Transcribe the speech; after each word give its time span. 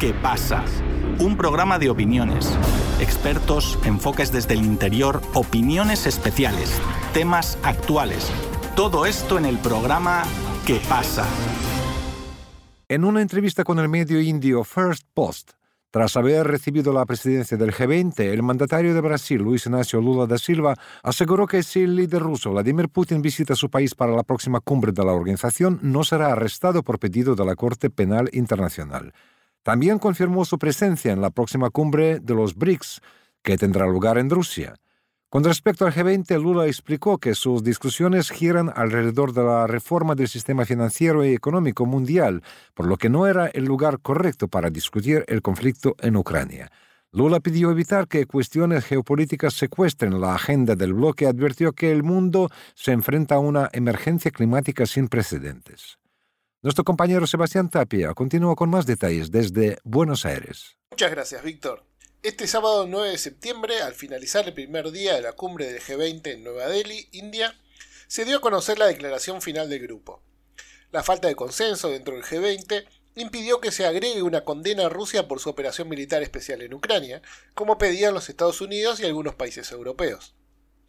¿Qué 0.00 0.14
pasa? 0.14 0.64
Un 1.18 1.36
programa 1.36 1.78
de 1.78 1.90
opiniones, 1.90 2.58
expertos, 3.00 3.78
enfoques 3.84 4.32
desde 4.32 4.54
el 4.54 4.64
interior, 4.64 5.20
opiniones 5.34 6.06
especiales, 6.06 6.80
temas 7.12 7.58
actuales. 7.62 8.32
Todo 8.74 9.04
esto 9.04 9.36
en 9.36 9.44
el 9.44 9.58
programa 9.58 10.22
¿Qué 10.66 10.80
pasa? 10.88 11.26
En 12.88 13.04
una 13.04 13.20
entrevista 13.20 13.62
con 13.62 13.78
el 13.78 13.90
medio 13.90 14.22
indio 14.22 14.64
First 14.64 15.06
Post, 15.12 15.50
tras 15.90 16.16
haber 16.16 16.46
recibido 16.46 16.94
la 16.94 17.04
presidencia 17.04 17.58
del 17.58 17.74
G20, 17.74 18.20
el 18.20 18.42
mandatario 18.42 18.94
de 18.94 19.02
Brasil, 19.02 19.42
Luis 19.42 19.66
Ignacio 19.66 20.00
Lula 20.00 20.26
da 20.26 20.38
Silva, 20.38 20.76
aseguró 21.02 21.46
que 21.46 21.62
si 21.62 21.82
el 21.82 21.96
líder 21.96 22.22
ruso 22.22 22.52
Vladimir 22.52 22.88
Putin 22.88 23.20
visita 23.20 23.54
su 23.54 23.68
país 23.68 23.94
para 23.94 24.16
la 24.16 24.22
próxima 24.22 24.60
cumbre 24.60 24.92
de 24.92 25.04
la 25.04 25.12
organización, 25.12 25.78
no 25.82 26.04
será 26.04 26.32
arrestado 26.32 26.82
por 26.82 26.98
pedido 26.98 27.34
de 27.34 27.44
la 27.44 27.54
Corte 27.54 27.90
Penal 27.90 28.30
Internacional. 28.32 29.12
También 29.62 29.98
confirmó 29.98 30.44
su 30.44 30.58
presencia 30.58 31.12
en 31.12 31.20
la 31.20 31.30
próxima 31.30 31.70
cumbre 31.70 32.20
de 32.20 32.34
los 32.34 32.54
BRICS, 32.54 33.00
que 33.42 33.58
tendrá 33.58 33.86
lugar 33.86 34.18
en 34.18 34.30
Rusia. 34.30 34.74
Con 35.30 35.44
respecto 35.44 35.86
al 35.86 35.92
G20, 35.92 36.42
Lula 36.42 36.66
explicó 36.66 37.18
que 37.18 37.36
sus 37.36 37.62
discusiones 37.62 38.30
giran 38.30 38.72
alrededor 38.74 39.32
de 39.32 39.44
la 39.44 39.68
reforma 39.68 40.16
del 40.16 40.26
sistema 40.26 40.64
financiero 40.64 41.24
y 41.24 41.34
económico 41.34 41.86
mundial, 41.86 42.42
por 42.74 42.86
lo 42.86 42.96
que 42.96 43.10
no 43.10 43.28
era 43.28 43.46
el 43.46 43.64
lugar 43.64 44.00
correcto 44.00 44.48
para 44.48 44.70
discutir 44.70 45.24
el 45.28 45.40
conflicto 45.40 45.94
en 46.00 46.16
Ucrania. 46.16 46.72
Lula 47.12 47.38
pidió 47.38 47.70
evitar 47.70 48.08
que 48.08 48.26
cuestiones 48.26 48.84
geopolíticas 48.84 49.54
secuestren 49.54 50.20
la 50.20 50.34
agenda 50.34 50.74
del 50.74 50.94
bloque 50.94 51.26
y 51.26 51.28
advirtió 51.28 51.74
que 51.74 51.92
el 51.92 52.02
mundo 52.02 52.50
se 52.74 52.90
enfrenta 52.90 53.36
a 53.36 53.40
una 53.40 53.68
emergencia 53.72 54.32
climática 54.32 54.84
sin 54.84 55.06
precedentes. 55.06 55.99
Nuestro 56.62 56.84
compañero 56.84 57.26
Sebastián 57.26 57.70
Tapia 57.70 58.12
continúa 58.12 58.54
con 58.54 58.68
más 58.68 58.84
detalles 58.84 59.30
desde 59.30 59.78
Buenos 59.82 60.26
Aires. 60.26 60.76
Muchas 60.90 61.10
gracias, 61.10 61.42
Víctor. 61.42 61.86
Este 62.22 62.46
sábado 62.46 62.86
9 62.86 63.12
de 63.12 63.16
septiembre, 63.16 63.80
al 63.80 63.94
finalizar 63.94 64.46
el 64.46 64.52
primer 64.52 64.90
día 64.90 65.14
de 65.14 65.22
la 65.22 65.32
cumbre 65.32 65.72
del 65.72 65.80
G20 65.80 66.26
en 66.26 66.44
Nueva 66.44 66.68
Delhi, 66.68 67.08
India, 67.12 67.58
se 68.08 68.26
dio 68.26 68.36
a 68.36 68.40
conocer 68.42 68.78
la 68.78 68.88
declaración 68.88 69.40
final 69.40 69.70
del 69.70 69.80
grupo. 69.80 70.22
La 70.92 71.02
falta 71.02 71.28
de 71.28 71.34
consenso 71.34 71.88
dentro 71.88 72.14
del 72.14 72.24
G20 72.24 72.84
impidió 73.14 73.62
que 73.62 73.72
se 73.72 73.86
agregue 73.86 74.22
una 74.22 74.44
condena 74.44 74.84
a 74.84 74.90
Rusia 74.90 75.28
por 75.28 75.40
su 75.40 75.48
operación 75.48 75.88
militar 75.88 76.22
especial 76.22 76.60
en 76.60 76.74
Ucrania, 76.74 77.22
como 77.54 77.78
pedían 77.78 78.12
los 78.12 78.28
Estados 78.28 78.60
Unidos 78.60 79.00
y 79.00 79.06
algunos 79.06 79.34
países 79.34 79.72
europeos. 79.72 80.34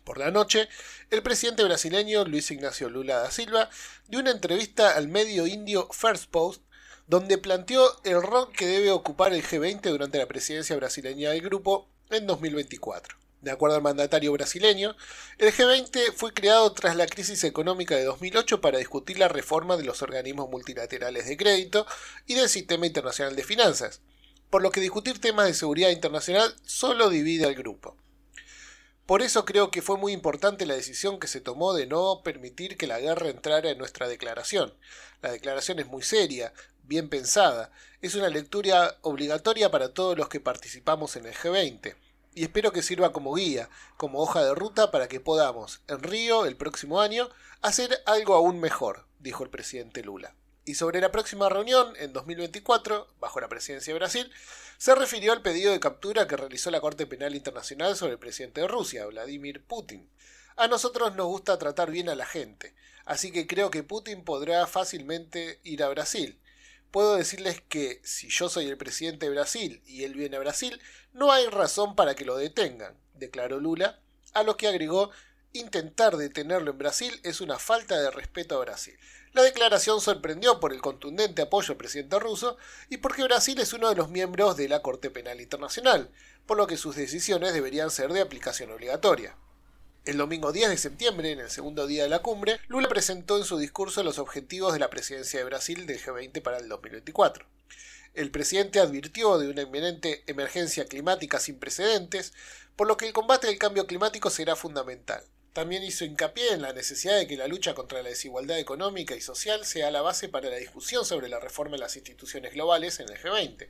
Por 0.04 0.18
la 0.18 0.32
noche, 0.32 0.68
el 1.12 1.22
presidente 1.22 1.64
brasileño 1.64 2.26
Luis 2.26 2.50
Ignacio 2.50 2.90
Lula 2.90 3.20
da 3.20 3.32
Silva 3.32 3.70
dio 4.08 4.20
una 4.20 4.32
entrevista 4.32 4.96
al 4.96 5.08
medio 5.08 5.46
indio 5.46 5.88
First 5.92 6.30
Post 6.32 6.64
donde 7.08 7.38
planteó 7.38 8.02
el 8.04 8.22
rol 8.22 8.52
que 8.52 8.66
debe 8.66 8.90
ocupar 8.90 9.34
el 9.34 9.44
G20 9.44 9.82
durante 9.82 10.18
la 10.18 10.28
presidencia 10.28 10.76
brasileña 10.76 11.32
del 11.32 11.42
grupo 11.42 11.88
en 12.10 12.26
2024. 12.26 13.18
De 13.42 13.52
acuerdo 13.52 13.76
al 13.76 13.82
mandatario 13.82 14.32
brasileño, 14.32 14.96
el 15.38 15.52
G20 15.52 16.14
fue 16.14 16.34
creado 16.34 16.72
tras 16.74 16.96
la 16.96 17.08
crisis 17.08 17.44
económica 17.44 17.96
de 17.96 18.06
2008 18.06 18.62
para 18.62 18.78
discutir 18.78 19.20
la 19.20 19.28
reforma 19.28 19.78
de 19.78 19.84
los 19.84 20.02
organismos 20.02 20.50
multilaterales 20.50 21.28
de 21.28 21.38
crédito 21.38 21.86
y 22.28 22.36
del 22.36 22.50
sistema 22.50 22.86
internacional 22.86 23.36
de 23.36 23.44
finanzas, 23.44 24.02
por 24.50 24.62
lo 24.62 24.72
que 24.72 24.80
discutir 24.80 25.20
temas 25.20 25.48
de 25.48 25.54
seguridad 25.54 25.90
internacional 25.90 26.56
solo 26.64 27.10
divide 27.10 27.46
al 27.46 27.56
grupo. 27.56 27.98
Por 29.06 29.22
eso 29.22 29.46
creo 29.46 29.72
que 29.72 29.82
fue 29.82 29.98
muy 29.98 30.14
importante 30.14 30.66
la 30.66 30.76
decisión 30.76 31.20
que 31.20 31.28
se 31.28 31.42
tomó 31.42 31.74
de 31.74 31.86
no 31.86 32.22
permitir 32.24 32.78
que 32.78 32.88
la 32.88 33.00
guerra 33.00 33.30
entrara 33.30 33.70
en 33.70 33.78
nuestra 33.78 34.08
declaración. 34.08 34.74
La 35.22 35.32
declaración 35.32 35.80
es 35.80 35.88
muy 35.88 36.04
seria, 36.04 36.54
bien 36.84 37.10
pensada. 37.10 37.72
Es 38.02 38.16
una 38.16 38.30
lectura 38.30 38.98
obligatoria 39.02 39.72
para 39.72 39.94
todos 39.94 40.18
los 40.18 40.30
que 40.30 40.40
participamos 40.40 41.16
en 41.16 41.26
el 41.26 41.34
G20. 41.34 41.96
Y 42.34 42.44
espero 42.44 42.72
que 42.72 42.82
sirva 42.82 43.12
como 43.12 43.34
guía, 43.34 43.70
como 43.98 44.20
hoja 44.20 44.44
de 44.44 44.56
ruta 44.56 44.92
para 44.92 45.10
que 45.10 45.20
podamos, 45.20 45.82
en 45.88 46.02
Río, 46.02 46.46
el 46.46 46.56
próximo 46.56 47.02
año, 47.02 47.30
hacer 47.62 48.02
algo 48.06 48.36
aún 48.36 48.60
mejor, 48.60 49.06
dijo 49.20 49.44
el 49.44 49.50
presidente 49.50 50.04
Lula. 50.04 50.34
Y 50.66 50.76
sobre 50.76 51.02
la 51.02 51.12
próxima 51.12 51.50
reunión, 51.50 51.94
en 51.98 52.14
2024, 52.14 53.08
bajo 53.20 53.40
la 53.40 53.50
presidencia 53.50 53.94
de 53.94 54.00
Brasil, 54.00 54.32
se 54.78 54.96
refirió 54.96 55.34
al 55.34 55.42
pedido 55.42 55.72
de 55.72 55.80
captura 55.80 56.28
que 56.28 56.38
realizó 56.38 56.72
la 56.72 56.82
Corte 56.82 57.08
Penal 57.08 57.36
Internacional 57.36 57.96
sobre 57.96 58.14
el 58.14 58.20
presidente 58.20 58.62
de 58.62 58.68
Rusia, 58.68 59.06
Vladimir 59.08 59.64
Putin. 59.64 60.08
A 60.56 60.68
nosotros 60.68 61.16
nos 61.16 61.28
gusta 61.28 61.58
tratar 61.58 61.92
bien 61.92 62.10
a 62.10 62.16
la 62.16 62.26
gente, 62.26 62.76
así 63.06 63.32
que 63.32 63.48
creo 63.48 63.72
que 63.72 63.84
Putin 63.84 64.24
podrá 64.24 64.68
fácilmente 64.68 65.60
ir 65.64 65.84
a 65.84 65.90
Brasil 65.90 66.38
puedo 66.92 67.16
decirles 67.16 67.62
que 67.68 68.02
si 68.04 68.30
yo 68.30 68.50
soy 68.50 68.68
el 68.68 68.78
presidente 68.78 69.26
de 69.26 69.32
Brasil 69.32 69.82
y 69.88 70.04
él 70.04 70.14
viene 70.14 70.36
a 70.36 70.42
Brasil, 70.42 70.80
no 71.14 71.32
hay 71.32 71.48
razón 71.48 71.96
para 71.96 72.16
que 72.16 72.26
lo 72.26 72.38
detengan, 72.38 72.96
declaró 73.16 73.60
Lula, 73.60 74.00
a 74.34 74.44
lo 74.44 74.58
que 74.58 74.68
agregó 74.68 75.10
intentar 75.54 76.18
detenerlo 76.18 76.72
en 76.72 76.78
Brasil 76.78 77.20
es 77.24 77.42
una 77.42 77.60
falta 77.60 78.00
de 78.00 78.12
respeto 78.12 78.56
a 78.56 78.62
Brasil. 78.62 78.98
La 79.34 79.44
declaración 79.44 80.02
sorprendió 80.02 80.60
por 80.60 80.74
el 80.74 80.82
contundente 80.82 81.42
apoyo 81.42 81.72
al 81.72 81.78
presidente 81.78 82.20
ruso 82.20 82.58
y 82.90 82.98
porque 82.98 83.24
Brasil 83.24 83.60
es 83.60 83.74
uno 83.74 83.90
de 83.90 83.96
los 83.96 84.10
miembros 84.10 84.58
de 84.58 84.68
la 84.68 84.82
Corte 84.82 85.10
Penal 85.10 85.40
Internacional, 85.40 86.10
por 86.46 86.58
lo 86.58 86.68
que 86.68 86.78
sus 86.78 86.96
decisiones 86.96 87.54
deberían 87.54 87.92
ser 87.92 88.12
de 88.12 88.22
aplicación 88.22 88.72
obligatoria. 88.72 89.36
El 90.04 90.18
domingo 90.18 90.52
10 90.52 90.70
de 90.70 90.78
septiembre, 90.78 91.32
en 91.32 91.40
el 91.40 91.50
segundo 91.50 91.86
día 91.86 92.04
de 92.04 92.10
la 92.10 92.24
cumbre, 92.24 92.60
Lula 92.68 92.90
presentó 92.90 93.38
en 93.38 93.46
su 93.46 93.58
discurso 93.58 94.04
los 94.04 94.18
objetivos 94.18 94.74
de 94.74 94.80
la 94.80 94.90
presidencia 94.90 95.40
de 95.40 95.46
Brasil 95.46 95.86
del 95.86 96.02
G20 96.02 96.42
para 96.42 96.58
el 96.58 96.68
2024. 96.68 97.46
El 98.14 98.32
presidente 98.32 98.80
advirtió 98.80 99.38
de 99.38 99.48
una 99.48 99.62
inminente 99.62 100.24
emergencia 100.28 100.86
climática 100.86 101.40
sin 101.40 101.60
precedentes, 101.60 102.34
por 102.76 102.88
lo 102.88 102.98
que 102.98 103.06
el 103.06 103.14
combate 103.14 103.48
al 103.48 103.58
cambio 103.58 103.88
climático 103.88 104.30
será 104.30 104.56
fundamental. 104.56 105.24
También 105.54 105.84
hizo 105.84 106.06
hincapié 106.06 106.54
en 106.54 106.62
la 106.62 106.72
necesidad 106.72 107.18
de 107.18 107.28
que 107.28 107.36
la 107.36 107.48
lucha 107.48 107.74
contra 107.74 108.02
la 108.02 108.10
desigualdad 108.10 108.58
económica 108.58 109.16
y 109.16 109.22
social 109.22 109.66
sea 109.66 109.92
la 109.92 110.02
base 110.02 110.30
para 110.30 110.50
la 110.50 110.56
discusión 110.56 111.04
sobre 111.04 111.28
la 111.28 111.40
reforma 111.40 111.74
de 111.74 111.80
las 111.80 111.98
instituciones 111.98 112.54
globales 112.54 113.02
en 113.02 113.10
el 113.10 113.22
G20. 113.22 113.68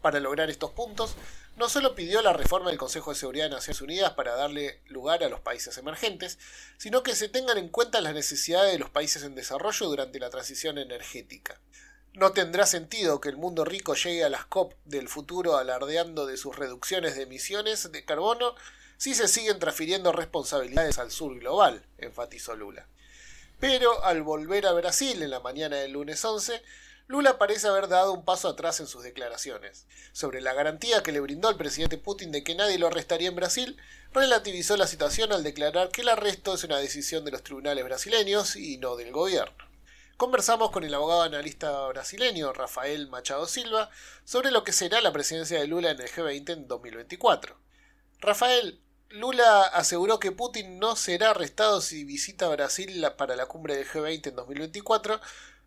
Para 0.00 0.20
lograr 0.20 0.48
estos 0.48 0.70
puntos, 0.70 1.14
no 1.56 1.68
solo 1.68 1.94
pidió 1.94 2.22
la 2.22 2.32
reforma 2.32 2.70
del 2.70 2.78
Consejo 2.78 3.10
de 3.10 3.18
Seguridad 3.18 3.44
de 3.46 3.56
Naciones 3.56 3.82
Unidas 3.82 4.12
para 4.12 4.36
darle 4.36 4.80
lugar 4.86 5.22
a 5.22 5.28
los 5.28 5.40
países 5.40 5.76
emergentes, 5.76 6.38
sino 6.78 7.02
que 7.02 7.14
se 7.14 7.28
tengan 7.28 7.58
en 7.58 7.68
cuenta 7.68 8.00
las 8.00 8.14
necesidades 8.14 8.72
de 8.72 8.78
los 8.78 8.88
países 8.90 9.22
en 9.22 9.34
desarrollo 9.34 9.86
durante 9.86 10.18
la 10.18 10.30
transición 10.30 10.78
energética. 10.78 11.60
No 12.14 12.32
tendrá 12.32 12.64
sentido 12.64 13.20
que 13.20 13.28
el 13.28 13.36
mundo 13.36 13.66
rico 13.66 13.94
llegue 13.94 14.24
a 14.24 14.30
las 14.30 14.46
COP 14.46 14.72
del 14.86 15.08
futuro 15.08 15.58
alardeando 15.58 16.24
de 16.24 16.38
sus 16.38 16.56
reducciones 16.56 17.16
de 17.16 17.24
emisiones 17.24 17.92
de 17.92 18.04
carbono 18.06 18.54
si 18.96 19.14
se 19.14 19.28
siguen 19.28 19.58
transfiriendo 19.58 20.12
responsabilidades 20.12 20.98
al 20.98 21.10
sur 21.10 21.38
global, 21.38 21.84
enfatizó 21.98 22.54
Lula. 22.56 22.86
Pero 23.60 24.04
al 24.04 24.22
volver 24.22 24.66
a 24.66 24.72
Brasil 24.72 25.22
en 25.22 25.30
la 25.30 25.40
mañana 25.40 25.76
del 25.76 25.92
lunes 25.92 26.24
11, 26.24 26.62
Lula 27.08 27.38
parece 27.38 27.68
haber 27.68 27.86
dado 27.86 28.12
un 28.12 28.24
paso 28.24 28.48
atrás 28.48 28.80
en 28.80 28.88
sus 28.88 29.04
declaraciones. 29.04 29.86
Sobre 30.12 30.40
la 30.40 30.54
garantía 30.54 31.02
que 31.02 31.12
le 31.12 31.20
brindó 31.20 31.48
el 31.48 31.56
presidente 31.56 31.98
Putin 31.98 32.32
de 32.32 32.42
que 32.42 32.56
nadie 32.56 32.78
lo 32.78 32.88
arrestaría 32.88 33.28
en 33.28 33.36
Brasil, 33.36 33.76
relativizó 34.12 34.76
la 34.76 34.88
situación 34.88 35.32
al 35.32 35.44
declarar 35.44 35.90
que 35.90 36.02
el 36.02 36.08
arresto 36.08 36.54
es 36.54 36.64
una 36.64 36.78
decisión 36.78 37.24
de 37.24 37.30
los 37.30 37.44
tribunales 37.44 37.84
brasileños 37.84 38.56
y 38.56 38.78
no 38.78 38.96
del 38.96 39.12
gobierno. 39.12 39.66
Conversamos 40.16 40.70
con 40.70 40.82
el 40.82 40.94
abogado 40.94 41.22
analista 41.22 41.86
brasileño 41.88 42.52
Rafael 42.52 43.06
Machado 43.08 43.46
Silva 43.46 43.90
sobre 44.24 44.50
lo 44.50 44.64
que 44.64 44.72
será 44.72 45.00
la 45.00 45.12
presidencia 45.12 45.60
de 45.60 45.66
Lula 45.66 45.90
en 45.90 46.00
el 46.00 46.10
G20 46.10 46.50
en 46.54 46.66
2024. 46.66 47.56
Rafael, 48.18 48.80
Lula 49.10 49.62
aseguró 49.62 50.18
que 50.18 50.32
Putin 50.32 50.78
no 50.78 50.96
será 50.96 51.30
arrestado 51.30 51.80
si 51.80 52.04
visita 52.04 52.48
Brasil 52.48 53.04
para 53.16 53.36
la 53.36 53.46
cumbre 53.46 53.76
del 53.76 53.86
G20 53.86 54.28
en 54.28 54.36
2024, 54.36 55.20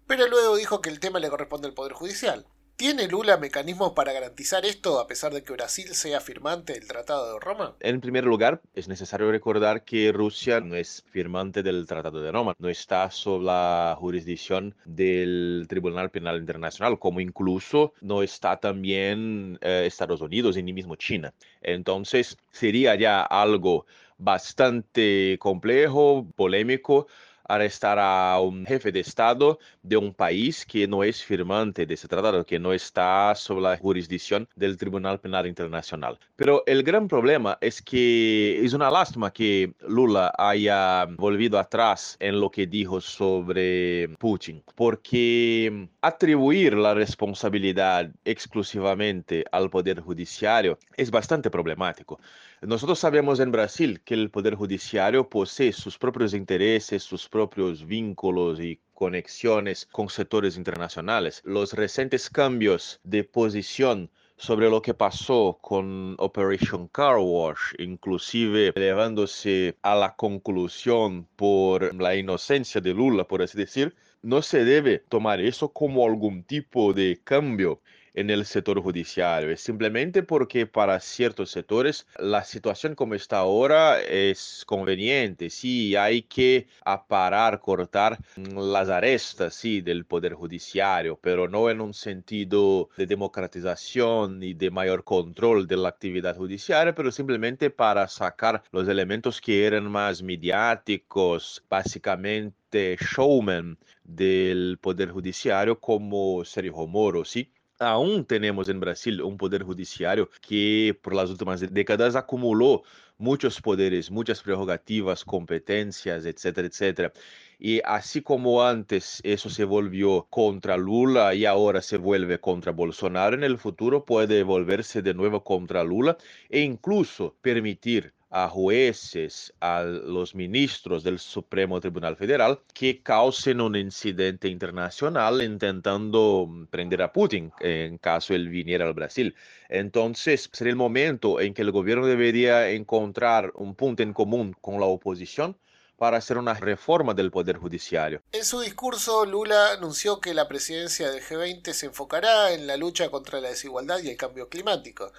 pero 0.07 0.27
luego 0.27 0.55
dijo 0.55 0.81
que 0.81 0.89
el 0.89 0.99
tema 0.99 1.19
le 1.19 1.29
corresponde 1.29 1.67
al 1.67 1.73
Poder 1.73 1.93
Judicial. 1.93 2.45
¿Tiene 2.79 3.09
Lula 3.09 3.35
mecanismos 3.35 3.91
para 3.91 4.13
garantizar 4.13 4.65
esto 4.65 5.01
a 5.01 5.07
pesar 5.07 5.33
de 5.33 5.43
que 5.43 5.51
Brasil 5.51 5.89
sea 5.89 6.21
firmante 6.21 6.71
del 6.71 6.87
Tratado 6.87 7.33
de 7.33 7.39
Roma? 7.41 7.75
En 7.81 7.99
primer 7.99 8.23
lugar, 8.23 8.61
es 8.73 8.87
necesario 8.87 9.29
recordar 9.29 9.83
que 9.83 10.13
Rusia 10.13 10.61
no 10.61 10.75
es 10.75 11.03
firmante 11.11 11.61
del 11.61 11.85
Tratado 11.85 12.21
de 12.21 12.31
Roma, 12.31 12.55
no 12.57 12.69
está 12.69 13.11
sob 13.11 13.41
la 13.41 13.97
jurisdicción 13.99 14.75
del 14.85 15.65
Tribunal 15.67 16.09
Penal 16.09 16.37
Internacional, 16.37 16.99
como 16.99 17.19
incluso 17.19 17.91
no 17.99 18.23
está 18.23 18.61
también 18.61 19.59
eh, 19.59 19.83
Estados 19.85 20.21
Unidos 20.21 20.55
y 20.55 20.63
ni 20.63 20.71
mismo 20.71 20.95
China. 20.95 21.33
Entonces, 21.61 22.37
sería 22.49 22.95
ya 22.95 23.23
algo 23.23 23.87
bastante 24.17 25.37
complejo, 25.39 26.27
polémico, 26.37 27.07
arrestar 27.49 27.97
a 27.99 28.39
un 28.39 28.65
jefe 28.65 28.91
de 28.91 29.01
Estado 29.01 29.59
de 29.81 29.97
un 29.97 30.13
país 30.13 30.65
que 30.65 30.87
no 30.87 31.03
es 31.03 31.23
firmante 31.23 31.85
de 31.85 31.95
ese 31.95 32.07
tratado, 32.07 32.45
que 32.45 32.59
no 32.59 32.71
está 32.71 33.33
sob 33.35 33.59
la 33.59 33.75
jurisdicción 33.77 34.47
del 34.55 34.77
Tribunal 34.77 35.19
Penal 35.19 35.47
Internacional. 35.47 36.17
Pero 36.35 36.63
el 36.65 36.83
gran 36.83 37.07
problema 37.07 37.57
es 37.59 37.81
que 37.81 38.63
es 38.63 38.73
una 38.73 38.91
lástima 38.91 39.31
que 39.31 39.73
Lula 39.87 40.31
haya 40.37 41.05
volvido 41.05 41.57
atrás 41.59 42.15
en 42.19 42.39
lo 42.39 42.49
que 42.51 42.67
dijo 42.67 43.01
sobre 43.01 44.09
Putin, 44.19 44.63
porque 44.75 45.89
atribuir 46.01 46.75
la 46.75 46.93
responsabilidad 46.93 48.11
exclusivamente 48.23 49.43
al 49.51 49.69
Poder 49.69 49.99
Judiciario 49.99 50.77
es 50.95 51.09
bastante 51.09 51.49
problemático. 51.49 52.19
Nosotros 52.61 52.99
sabemos 52.99 53.39
en 53.39 53.53
Brasil 53.53 54.01
que 54.03 54.15
el 54.15 54.29
Poder 54.31 54.55
Judiciario 54.55 55.29
posee 55.29 55.71
sus 55.71 55.97
propios 55.97 56.33
intereses, 56.33 57.03
sus 57.03 57.29
propios 57.29 57.85
vínculos 57.85 58.59
y 58.59 58.81
conexiones 58.93 59.85
con 59.85 60.09
sectores 60.09 60.57
internacionales. 60.57 61.41
Los 61.45 61.71
recientes 61.71 62.29
cambios 62.29 62.99
de 63.05 63.23
posición 63.23 64.11
sobre 64.35 64.69
lo 64.69 64.81
que 64.81 64.93
pasó 64.93 65.57
con 65.61 66.15
Operation 66.17 66.89
Car 66.89 67.19
Wash, 67.19 67.75
inclusive 67.77 68.73
llevándose 68.75 69.77
a 69.81 69.95
la 69.95 70.17
conclusión 70.17 71.29
por 71.37 71.95
la 71.95 72.17
inocencia 72.17 72.81
de 72.81 72.93
Lula, 72.93 73.23
por 73.23 73.41
así 73.41 73.57
decir, 73.57 73.95
no 74.21 74.41
se 74.41 74.65
debe 74.65 74.99
tomar 74.99 75.39
eso 75.39 75.71
como 75.71 76.05
algún 76.05 76.43
tipo 76.43 76.91
de 76.91 77.21
cambio 77.23 77.79
en 78.13 78.29
el 78.29 78.45
sector 78.45 78.81
judicial. 78.81 79.49
Es 79.49 79.61
simplemente 79.61 80.23
porque 80.23 80.65
para 80.65 80.99
ciertos 80.99 81.51
sectores 81.51 82.07
la 82.17 82.43
situación 82.43 82.95
como 82.95 83.15
está 83.15 83.39
ahora 83.39 84.01
es 84.01 84.63
conveniente. 84.65 85.49
Sí, 85.49 85.95
hay 85.95 86.23
que 86.23 86.67
aparar, 86.85 87.59
cortar 87.59 88.19
las 88.35 88.89
arestas 88.89 89.53
sí, 89.55 89.81
del 89.81 90.05
poder 90.05 90.33
judiciario, 90.33 91.19
pero 91.21 91.47
no 91.47 91.69
en 91.69 91.81
un 91.81 91.93
sentido 91.93 92.89
de 92.97 93.05
democratización 93.05 94.41
y 94.43 94.53
de 94.53 94.71
mayor 94.71 95.03
control 95.03 95.67
de 95.67 95.77
la 95.77 95.89
actividad 95.89 96.35
judicial, 96.35 96.93
pero 96.95 97.11
simplemente 97.11 97.69
para 97.69 98.07
sacar 98.07 98.63
los 98.71 98.87
elementos 98.87 99.41
que 99.41 99.65
eran 99.65 99.89
más 99.91 100.21
mediáticos, 100.21 101.63
básicamente 101.69 102.97
showman 102.99 103.77
del 104.03 104.77
poder 104.81 105.11
judiciario 105.11 105.79
como 105.79 106.43
Sergio 106.45 106.87
Moro, 106.87 107.25
¿sí? 107.25 107.51
Aún 107.79 108.25
tenemos 108.25 108.69
en 108.69 108.79
Brasil 108.79 109.21
un 109.21 109.37
poder 109.37 109.63
judiciario 109.63 110.29
que 110.41 110.97
por 111.01 111.15
las 111.15 111.29
últimas 111.29 111.61
décadas 111.73 112.15
acumuló 112.15 112.83
muchos 113.17 113.61
poderes, 113.61 114.11
muchas 114.11 114.41
prerrogativas, 114.41 115.25
competencias, 115.25 116.25
etcétera, 116.25 116.67
etcétera. 116.67 117.13
Y 117.57 117.81
así 117.85 118.21
como 118.21 118.63
antes 118.63 119.19
eso 119.23 119.49
se 119.49 119.65
volvió 119.65 120.27
contra 120.29 120.77
Lula 120.77 121.33
y 121.35 121.45
ahora 121.45 121.81
se 121.81 121.97
vuelve 121.97 122.39
contra 122.39 122.71
Bolsonaro, 122.71 123.35
en 123.35 123.43
el 123.43 123.57
futuro 123.57 124.05
puede 124.05 124.43
volverse 124.43 125.01
de 125.01 125.13
nuevo 125.13 125.43
contra 125.43 125.83
Lula 125.83 126.17
e 126.49 126.61
incluso 126.61 127.35
permitir 127.41 128.13
a 128.29 128.47
jueces, 128.47 129.53
a 129.59 129.83
los 129.83 130.35
ministros 130.35 131.03
del 131.03 131.19
Supremo 131.19 131.79
Tribunal 131.81 132.15
Federal 132.15 132.59
que 132.73 133.01
causen 133.01 133.59
un 133.59 133.75
incidente 133.75 134.47
internacional 134.47 135.41
intentando 135.41 136.45
mm, 136.47 136.67
prender 136.67 137.01
a 137.01 137.11
Putin 137.11 137.51
en 137.59 137.97
caso 137.97 138.33
él 138.33 138.49
viniera 138.49 138.85
al 138.85 138.93
Brasil. 138.93 139.35
Entonces, 139.67 140.49
sería 140.53 140.71
el 140.71 140.77
momento 140.77 141.39
en 141.39 141.53
que 141.53 141.63
el 141.63 141.71
gobierno 141.71 142.05
debería 142.05 142.69
encontrar 142.69 143.51
un 143.55 143.75
punto 143.75 144.03
en 144.03 144.13
común 144.13 144.55
con 144.61 144.79
la 144.79 144.85
oposición 144.85 145.57
para 145.97 146.17
hacer 146.17 146.37
una 146.37 146.53
reforma 146.53 147.13
del 147.13 147.29
Poder 147.29 147.57
Judiciario. 147.57 148.21
En 148.31 148.45
su 148.45 148.61
discurso, 148.61 149.25
Lula 149.25 149.73
anunció 149.73 150.21
que 150.21 150.33
la 150.33 150.47
presidencia 150.47 151.11
del 151.11 151.21
G20 151.21 151.73
se 151.73 151.87
enfocará 151.87 152.53
en 152.53 152.67
la 152.67 152.77
lucha 152.77 153.09
contra 153.11 153.41
la 153.41 153.49
desigualdad 153.49 153.99
y 153.99 154.09
el 154.09 154.17
cambio 154.17 154.47
climático. 154.47 155.11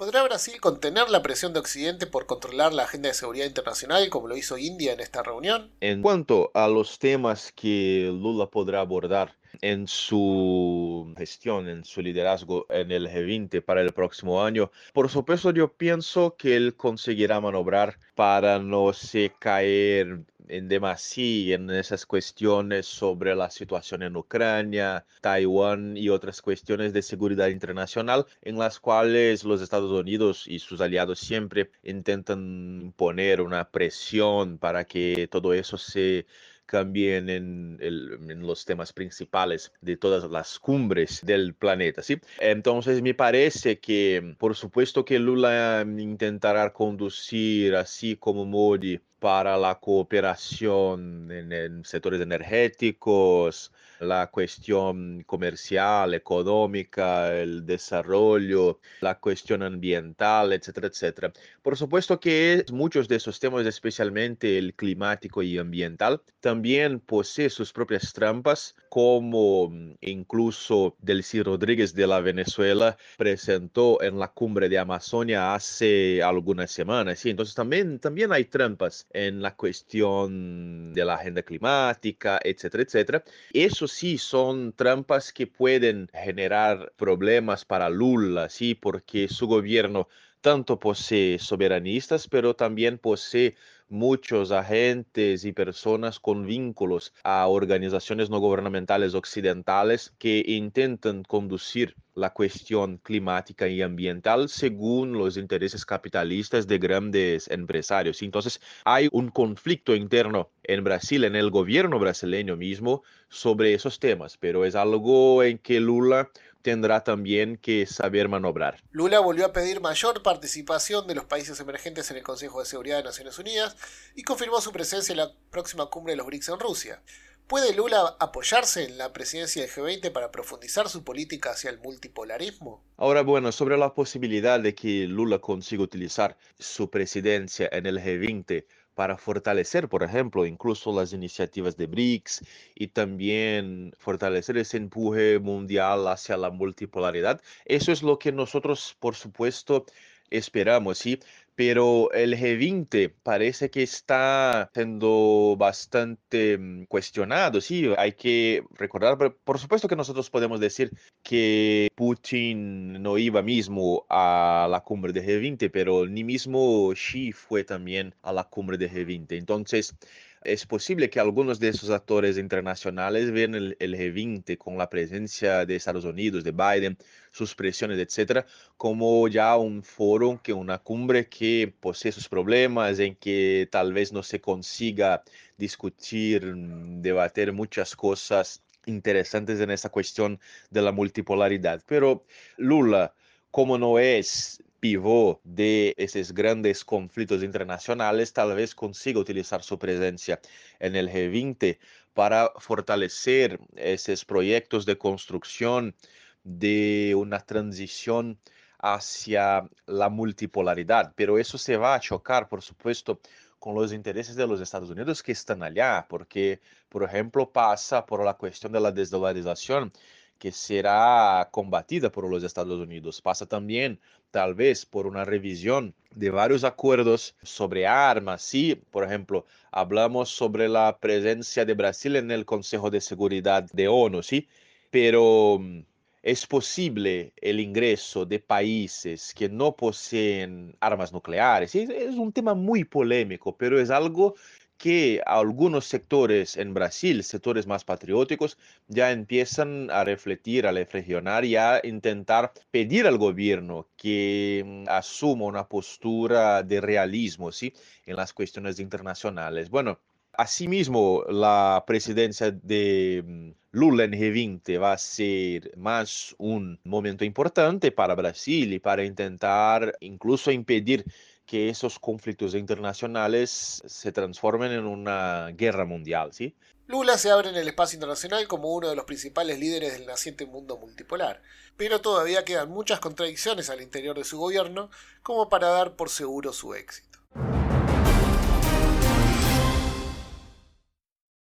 ¿Podrá 0.00 0.22
Brasil 0.22 0.58
contener 0.62 1.10
la 1.10 1.20
presión 1.20 1.52
de 1.52 1.60
Occidente 1.60 2.06
por 2.06 2.24
controlar 2.24 2.72
la 2.72 2.84
agenda 2.84 3.10
de 3.10 3.14
seguridad 3.14 3.44
internacional 3.44 4.08
como 4.08 4.28
lo 4.28 4.36
hizo 4.38 4.56
India 4.56 4.94
en 4.94 5.00
esta 5.00 5.22
reunión? 5.22 5.70
En 5.82 6.00
cuanto 6.00 6.50
a 6.54 6.68
los 6.68 6.98
temas 6.98 7.52
que 7.52 8.10
Lula 8.10 8.46
podrá 8.46 8.80
abordar 8.80 9.36
en 9.60 9.86
su 9.86 11.12
gestión, 11.18 11.68
en 11.68 11.84
su 11.84 12.00
liderazgo 12.00 12.64
en 12.70 12.90
el 12.92 13.08
G20 13.08 13.62
para 13.62 13.82
el 13.82 13.92
próximo 13.92 14.42
año, 14.42 14.70
por 14.94 15.10
supuesto 15.10 15.50
yo 15.50 15.70
pienso 15.70 16.34
que 16.34 16.56
él 16.56 16.76
conseguirá 16.76 17.38
manobrar 17.38 17.98
para 18.14 18.58
no 18.58 18.94
se 18.94 19.34
caer 19.38 20.20
en 20.50 20.68
demasía 20.68 21.54
en 21.54 21.70
esas 21.70 22.06
cuestiones 22.06 22.86
sobre 22.86 23.34
la 23.34 23.50
situación 23.50 24.02
en 24.02 24.16
Ucrania, 24.16 25.04
Taiwán 25.20 25.96
y 25.96 26.08
otras 26.08 26.42
cuestiones 26.42 26.92
de 26.92 27.02
seguridad 27.02 27.48
internacional 27.48 28.26
en 28.42 28.58
las 28.58 28.80
cuales 28.80 29.44
los 29.44 29.62
Estados 29.62 29.92
Unidos 29.92 30.46
y 30.46 30.58
sus 30.58 30.80
aliados 30.80 31.18
siempre 31.20 31.70
intentan 31.82 32.92
poner 32.96 33.40
una 33.40 33.70
presión 33.70 34.58
para 34.58 34.84
que 34.84 35.28
todo 35.30 35.54
eso 35.54 35.78
se 35.78 36.26
cambien 36.70 37.28
en, 37.28 37.78
en, 37.80 38.46
los 38.46 38.64
temas 38.64 38.92
principales 38.92 39.72
de 39.80 39.96
todas 39.96 40.30
las 40.30 40.60
cumbres 40.60 41.20
del 41.24 41.52
planeta, 41.52 42.00
¿sí? 42.00 42.20
Entonces 42.38 43.02
me 43.02 43.12
parece 43.12 43.80
que, 43.80 44.36
por 44.38 44.54
supuesto 44.54 45.04
que 45.04 45.18
Lula 45.18 45.84
intentará 45.84 46.72
conducir, 46.72 47.74
así 47.74 48.14
como 48.14 48.44
Modi, 48.44 49.00
para 49.20 49.56
la 49.58 49.76
cooperación 49.76 51.30
en, 51.30 51.84
sectores 51.84 52.20
energéticos, 52.20 53.70
la 54.00 54.30
cuestión 54.30 55.22
comercial, 55.24 56.14
económica, 56.14 57.36
el 57.36 57.66
desarrollo, 57.66 58.80
la 59.00 59.20
cuestión 59.20 59.62
ambiental, 59.62 60.54
etcétera, 60.54 60.88
etcétera. 60.88 61.32
Por 61.62 61.76
supuesto 61.76 62.18
que 62.18 62.64
muchos 62.72 63.08
de 63.08 63.16
esos 63.16 63.38
temas, 63.38 63.66
especialmente 63.66 64.56
el 64.56 64.74
climático 64.74 65.42
y 65.42 65.58
ambiental, 65.58 66.22
también 66.40 67.00
posee 67.00 67.50
sus 67.50 67.72
propias 67.72 68.12
trampas, 68.14 68.74
como 68.88 69.68
mm, 69.68 69.96
incluso 70.00 70.96
Delcy 71.00 71.42
Rodríguez 71.42 71.94
de 71.94 72.06
la 72.06 72.20
Venezuela 72.20 72.96
presentó 73.18 74.02
en 74.02 74.18
la 74.18 74.28
cumbre 74.28 74.70
de 74.70 74.78
Amazonia 74.78 75.54
hace 75.54 76.22
algunas 76.22 76.70
semanas. 76.70 77.18
Sí, 77.18 77.30
entonces 77.30 77.54
también, 77.54 77.98
también 77.98 78.32
hay 78.32 78.46
trampas 78.46 79.06
en 79.12 79.42
la 79.42 79.56
cuestión 79.56 80.92
de 80.94 81.04
la 81.04 81.14
agenda 81.14 81.42
climática, 81.42 82.40
etcétera, 82.42 82.82
etcétera. 82.84 83.24
Eso 83.52 83.88
sí 83.88 84.18
son 84.18 84.72
trampas 84.72 85.32
que 85.32 85.46
pueden 85.46 86.08
generar 86.12 86.92
problemas 86.96 87.64
para 87.64 87.90
Lula, 87.90 88.48
sí, 88.48 88.74
porque 88.74 89.28
su 89.28 89.46
gobierno 89.46 90.08
tanto 90.40 90.78
posee 90.78 91.38
soberanistas, 91.38 92.28
pero 92.28 92.54
también 92.54 92.98
posee 92.98 93.56
muchos 93.90 94.52
agentes 94.52 95.44
y 95.44 95.52
personas 95.52 96.20
con 96.20 96.46
vínculos 96.46 97.12
a 97.22 97.46
organizaciones 97.48 98.30
no 98.30 98.38
gubernamentales 98.38 99.14
occidentales 99.14 100.14
que 100.18 100.42
intentan 100.46 101.24
conducir 101.24 101.96
la 102.14 102.32
cuestión 102.32 102.98
climática 102.98 103.68
y 103.68 103.82
ambiental 103.82 104.48
según 104.48 105.12
los 105.12 105.36
intereses 105.36 105.84
capitalistas 105.84 106.66
de 106.66 106.78
grandes 106.78 107.48
empresarios. 107.50 108.22
Entonces 108.22 108.60
hay 108.84 109.08
un 109.12 109.30
conflicto 109.30 109.94
interno 109.94 110.50
en 110.62 110.84
Brasil, 110.84 111.24
en 111.24 111.36
el 111.36 111.50
gobierno 111.50 111.98
brasileño 111.98 112.56
mismo, 112.56 113.02
sobre 113.28 113.74
esos 113.74 113.98
temas, 113.98 114.36
pero 114.36 114.64
es 114.64 114.74
algo 114.74 115.42
en 115.42 115.58
que 115.58 115.80
Lula 115.80 116.30
tendrá 116.62 117.04
también 117.04 117.56
que 117.56 117.86
saber 117.86 118.28
manobrar. 118.28 118.82
Lula 118.90 119.20
volvió 119.20 119.46
a 119.46 119.52
pedir 119.52 119.80
mayor 119.80 120.22
participación 120.22 121.06
de 121.06 121.14
los 121.14 121.24
países 121.24 121.58
emergentes 121.60 122.10
en 122.10 122.18
el 122.18 122.22
Consejo 122.22 122.60
de 122.60 122.66
Seguridad 122.66 122.98
de 122.98 123.04
Naciones 123.04 123.38
Unidas 123.38 123.76
y 124.14 124.22
confirmó 124.22 124.60
su 124.60 124.72
presencia 124.72 125.12
en 125.12 125.18
la 125.18 125.32
próxima 125.50 125.86
cumbre 125.86 126.12
de 126.12 126.16
los 126.18 126.26
BRICS 126.26 126.48
en 126.50 126.60
Rusia. 126.60 127.02
¿Puede 127.50 127.74
Lula 127.74 128.14
apoyarse 128.20 128.84
en 128.84 128.96
la 128.96 129.12
presidencia 129.12 129.60
del 129.60 129.72
G20 129.72 130.12
para 130.12 130.30
profundizar 130.30 130.88
su 130.88 131.02
política 131.02 131.50
hacia 131.50 131.70
el 131.70 131.80
multipolarismo? 131.80 132.84
Ahora, 132.96 133.22
bueno, 133.22 133.50
sobre 133.50 133.76
la 133.76 133.92
posibilidad 133.92 134.60
de 134.60 134.76
que 134.76 135.08
Lula 135.08 135.40
consiga 135.40 135.82
utilizar 135.82 136.36
su 136.60 136.90
presidencia 136.90 137.68
en 137.72 137.86
el 137.86 137.98
G20 137.98 138.66
para 138.94 139.18
fortalecer, 139.18 139.88
por 139.88 140.04
ejemplo, 140.04 140.46
incluso 140.46 140.92
las 140.94 141.12
iniciativas 141.12 141.76
de 141.76 141.88
BRICS 141.88 142.44
y 142.76 142.86
también 142.86 143.94
fortalecer 143.98 144.56
ese 144.56 144.76
empuje 144.76 145.40
mundial 145.40 146.06
hacia 146.06 146.36
la 146.36 146.50
multipolaridad. 146.50 147.42
Eso 147.64 147.90
es 147.90 148.04
lo 148.04 148.20
que 148.20 148.30
nosotros, 148.30 148.96
por 149.00 149.16
supuesto, 149.16 149.86
esperamos, 150.30 150.98
¿sí? 150.98 151.18
Pero 151.60 152.10
el 152.12 152.38
G20 152.38 153.12
parece 153.22 153.70
que 153.70 153.82
está 153.82 154.70
siendo 154.72 155.56
bastante 155.58 156.56
mm, 156.56 156.84
cuestionado. 156.86 157.60
Sí, 157.60 157.86
hay 157.98 158.12
que 158.12 158.64
recordar, 158.70 159.18
por 159.44 159.58
supuesto 159.58 159.86
que 159.86 159.94
nosotros 159.94 160.30
podemos 160.30 160.58
decir 160.58 160.90
que 161.22 161.88
Putin 161.94 163.02
no 163.02 163.18
iba 163.18 163.42
mismo 163.42 164.06
a 164.08 164.68
la 164.70 164.80
cumbre 164.80 165.12
de 165.12 165.22
G20, 165.22 165.70
pero 165.70 166.06
ni 166.06 166.24
mismo 166.24 166.94
Xi 166.94 167.32
fue 167.32 167.62
también 167.62 168.14
a 168.22 168.32
la 168.32 168.44
cumbre 168.44 168.78
de 168.78 168.90
G20. 168.90 169.36
Entonces, 169.36 169.94
es 170.42 170.66
posible 170.66 171.10
que 171.10 171.20
algunos 171.20 171.60
de 171.60 171.68
esos 171.68 171.90
actores 171.90 172.38
internacionales 172.38 173.30
vean 173.30 173.54
el, 173.54 173.76
el, 173.78 173.94
G20 173.94 174.56
con 174.56 174.78
la 174.78 174.88
presencia 174.88 175.66
de 175.66 175.76
Estados 175.76 176.04
Unidos, 176.04 176.44
de 176.44 176.52
Biden, 176.52 176.96
sus 177.30 177.54
presiones, 177.54 177.98
etcétera, 177.98 178.46
como 178.76 179.28
ya 179.28 179.56
un 179.56 179.82
foro, 179.82 180.40
que 180.42 180.52
una 180.52 180.78
cumbre 180.78 181.28
que 181.28 181.72
posee 181.80 182.12
sus 182.12 182.28
problemas, 182.28 182.98
en 182.98 183.16
que 183.16 183.68
tal 183.70 183.92
vez 183.92 184.12
no 184.12 184.22
se 184.22 184.40
consiga 184.40 185.22
discutir, 185.58 186.54
debatir 186.54 187.52
muchas 187.52 187.94
cosas 187.94 188.62
interesantes 188.86 189.60
en 189.60 189.70
esta 189.70 189.90
cuestión 189.90 190.40
de 190.70 190.82
la 190.82 190.92
multipolaridad. 190.92 191.82
Pero 191.86 192.24
Lula, 192.56 193.14
como 193.50 193.78
no 193.78 193.98
es 193.98 194.62
pivô 194.80 195.40
de 195.44 195.94
esses 195.98 196.32
grandes 196.32 196.84
conflitos 196.84 197.42
internacionales, 197.42 198.32
tal 198.32 198.54
vez 198.54 198.74
consiga 198.74 199.20
utilizar 199.20 199.62
su 199.62 199.78
presencia 199.78 200.40
en 200.78 200.96
el 200.96 201.10
G20 201.10 201.78
para 202.14 202.50
fortalecer 202.58 203.60
esos 203.76 204.24
proyectos 204.24 204.86
de 204.86 204.98
construcción 204.98 205.94
de 206.42 207.14
una 207.16 207.40
transición 207.40 208.38
hacia 208.78 209.68
la 209.86 210.08
multipolaridad. 210.08 211.12
Pero 211.14 211.38
eso 211.38 211.58
se 211.58 211.76
va 211.76 211.94
a 211.94 212.00
chocar, 212.00 212.48
por 212.48 212.62
supuesto, 212.62 213.20
con 213.58 213.74
los 213.74 213.92
intereses 213.92 214.36
de 214.36 214.46
los 214.46 214.60
Estados 214.60 214.88
Unidos 214.88 215.22
que 215.22 215.32
están 215.32 215.62
allá, 215.62 216.06
porque, 216.08 216.60
por 216.88 217.04
ejemplo, 217.04 217.52
pasa 217.52 218.06
por 218.06 218.24
la 218.24 218.34
cuestión 218.34 218.72
de 218.72 218.80
la 218.80 218.90
desdolarización 218.90 219.92
que 220.40 220.52
será 220.52 221.48
combatida 221.52 222.10
por 222.10 222.28
los 222.28 222.42
Estados 222.42 222.80
Unidos. 222.80 223.20
Pasa 223.20 223.46
también, 223.46 224.00
tal 224.30 224.54
vez, 224.54 224.86
por 224.86 225.06
una 225.06 225.24
revisión 225.24 225.94
de 226.14 226.30
varios 226.30 226.64
acuerdos 226.64 227.36
sobre 227.42 227.86
armas. 227.86 228.40
Sí, 228.42 228.74
por 228.90 229.04
ejemplo, 229.04 229.44
hablamos 229.70 230.30
sobre 230.30 230.68
la 230.68 230.98
presencia 230.98 231.66
de 231.66 231.74
Brasil 231.74 232.16
en 232.16 232.30
el 232.30 232.46
Consejo 232.46 232.90
de 232.90 233.02
Seguridad 233.02 233.64
de 233.72 233.88
ONU, 233.88 234.22
sí, 234.22 234.48
pero 234.90 235.58
mm, 235.60 235.80
es 236.22 236.46
posible 236.46 237.34
el 237.36 237.60
ingreso 237.60 238.24
de 238.24 238.38
países 238.38 239.34
que 239.34 239.50
no 239.50 239.76
poseen 239.76 240.74
armas 240.80 241.12
nucleares. 241.12 241.74
Es 241.74 242.14
un 242.14 242.32
tema 242.32 242.54
muy 242.54 242.84
polémico, 242.84 243.54
pero 243.56 243.78
es 243.78 243.90
algo 243.90 244.36
que 244.80 245.20
algunos 245.26 245.84
sectores 245.84 246.56
en 246.56 246.72
Brasil, 246.72 247.22
sectores 247.22 247.66
más 247.66 247.84
patrióticos, 247.84 248.56
ya 248.88 249.12
empiezan 249.12 249.90
a 249.90 250.04
refletir, 250.04 250.66
a 250.66 250.72
reflexionar 250.72 251.44
y 251.44 251.56
a 251.56 251.82
intentar 251.84 252.52
pedir 252.70 253.06
al 253.06 253.18
gobierno 253.18 253.88
que 253.98 254.64
mm, 254.66 254.88
asuma 254.88 255.44
una 255.44 255.68
postura 255.68 256.62
de 256.62 256.80
realismo 256.80 257.52
¿sí? 257.52 257.74
en 258.06 258.16
las 258.16 258.32
cuestiones 258.32 258.80
internacionales. 258.80 259.68
Bueno, 259.68 260.00
Asimismo, 260.32 261.24
la 261.28 261.84
presidencia 261.86 262.50
de 262.50 263.22
mm, 263.26 263.50
Lula 263.72 264.04
en 264.04 264.12
G20 264.12 264.80
va 264.80 264.92
a 264.92 264.98
ser 264.98 265.76
más 265.76 266.34
un 266.38 266.80
momento 266.84 267.24
importante 267.24 267.92
para 267.92 268.14
Brasil 268.14 268.72
y 268.72 268.78
para 268.78 269.04
intentar 269.04 269.96
incluso 270.00 270.50
impedir 270.50 271.04
que 271.50 271.68
esos 271.68 271.98
conflictos 271.98 272.54
internacionales 272.54 273.82
se 273.84 274.12
transformen 274.12 274.70
en 274.70 274.86
una 274.86 275.48
guerra 275.48 275.84
mundial, 275.84 276.32
¿sí? 276.32 276.54
Lula 276.86 277.18
se 277.18 277.32
abre 277.32 277.48
en 277.48 277.56
el 277.56 277.66
espacio 277.66 277.96
internacional 277.96 278.46
como 278.46 278.72
uno 278.72 278.88
de 278.88 278.94
los 278.94 279.04
principales 279.04 279.58
líderes 279.58 279.94
del 279.94 280.06
naciente 280.06 280.46
mundo 280.46 280.78
multipolar, 280.78 281.42
pero 281.76 282.00
todavía 282.00 282.44
quedan 282.44 282.70
muchas 282.70 283.00
contradicciones 283.00 283.68
al 283.68 283.82
interior 283.82 284.16
de 284.16 284.22
su 284.22 284.38
gobierno 284.38 284.90
como 285.24 285.48
para 285.48 285.70
dar 285.70 285.96
por 285.96 286.08
seguro 286.08 286.52
su 286.52 286.72
éxito. 286.74 287.18